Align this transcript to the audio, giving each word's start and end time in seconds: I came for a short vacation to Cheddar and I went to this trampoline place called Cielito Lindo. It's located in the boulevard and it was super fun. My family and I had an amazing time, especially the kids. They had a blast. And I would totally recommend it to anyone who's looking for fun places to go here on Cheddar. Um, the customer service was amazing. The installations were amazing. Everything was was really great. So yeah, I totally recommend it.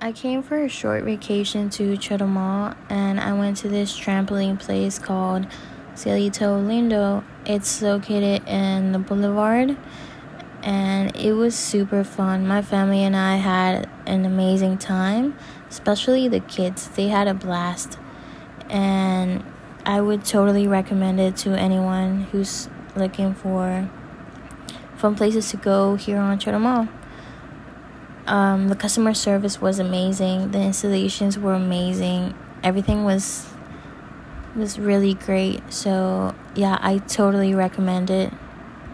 I 0.00 0.12
came 0.12 0.44
for 0.44 0.62
a 0.62 0.68
short 0.68 1.02
vacation 1.02 1.70
to 1.70 1.96
Cheddar 1.96 2.24
and 2.88 3.18
I 3.18 3.32
went 3.32 3.56
to 3.58 3.68
this 3.68 3.98
trampoline 3.98 4.56
place 4.56 4.96
called 4.96 5.48
Cielito 5.96 6.64
Lindo. 6.64 7.24
It's 7.44 7.82
located 7.82 8.46
in 8.46 8.92
the 8.92 9.00
boulevard 9.00 9.76
and 10.62 11.16
it 11.16 11.32
was 11.32 11.56
super 11.56 12.04
fun. 12.04 12.46
My 12.46 12.62
family 12.62 13.02
and 13.02 13.16
I 13.16 13.38
had 13.38 13.90
an 14.06 14.24
amazing 14.24 14.78
time, 14.78 15.36
especially 15.68 16.28
the 16.28 16.40
kids. 16.40 16.86
They 16.90 17.08
had 17.08 17.26
a 17.26 17.34
blast. 17.34 17.98
And 18.70 19.44
I 19.84 20.00
would 20.00 20.24
totally 20.24 20.68
recommend 20.68 21.18
it 21.18 21.36
to 21.38 21.58
anyone 21.58 22.28
who's 22.30 22.68
looking 22.94 23.34
for 23.34 23.90
fun 24.96 25.16
places 25.16 25.50
to 25.50 25.56
go 25.56 25.96
here 25.96 26.18
on 26.18 26.38
Cheddar. 26.38 26.88
Um, 28.28 28.68
the 28.68 28.76
customer 28.76 29.14
service 29.14 29.60
was 29.60 29.78
amazing. 29.78 30.50
The 30.50 30.60
installations 30.60 31.38
were 31.38 31.54
amazing. 31.54 32.34
Everything 32.62 33.04
was 33.04 33.46
was 34.54 34.78
really 34.78 35.14
great. 35.14 35.62
So 35.72 36.34
yeah, 36.54 36.78
I 36.80 36.98
totally 36.98 37.54
recommend 37.54 38.10
it. 38.10 38.32